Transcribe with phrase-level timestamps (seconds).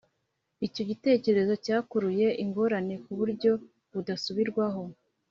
[0.67, 3.51] icyo gitekerezo cyakuruye ingorane ku buryo
[3.93, 4.81] bidasubirwaho.